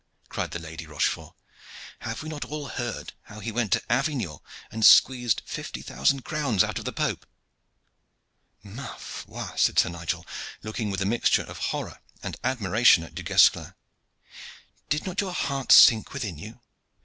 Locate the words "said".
9.55-9.77